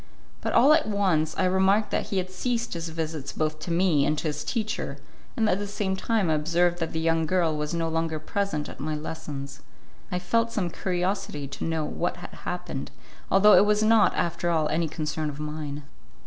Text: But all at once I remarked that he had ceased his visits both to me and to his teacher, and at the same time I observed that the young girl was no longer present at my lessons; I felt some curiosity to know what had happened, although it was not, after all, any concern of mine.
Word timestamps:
But 0.41 0.53
all 0.53 0.73
at 0.73 0.87
once 0.87 1.35
I 1.37 1.45
remarked 1.45 1.91
that 1.91 2.07
he 2.07 2.17
had 2.17 2.31
ceased 2.31 2.73
his 2.73 2.89
visits 2.89 3.31
both 3.33 3.59
to 3.59 3.69
me 3.71 4.03
and 4.03 4.17
to 4.17 4.29
his 4.29 4.43
teacher, 4.43 4.97
and 5.37 5.47
at 5.47 5.59
the 5.59 5.67
same 5.67 5.95
time 5.95 6.27
I 6.27 6.33
observed 6.33 6.79
that 6.79 6.91
the 6.91 6.99
young 6.99 7.27
girl 7.27 7.55
was 7.55 7.75
no 7.75 7.87
longer 7.87 8.17
present 8.17 8.67
at 8.67 8.79
my 8.79 8.95
lessons; 8.95 9.59
I 10.11 10.17
felt 10.17 10.51
some 10.51 10.71
curiosity 10.71 11.47
to 11.49 11.65
know 11.65 11.85
what 11.85 12.17
had 12.17 12.33
happened, 12.33 12.89
although 13.29 13.53
it 13.53 13.65
was 13.67 13.83
not, 13.83 14.15
after 14.15 14.49
all, 14.49 14.67
any 14.69 14.87
concern 14.87 15.29
of 15.29 15.39
mine. 15.39 15.83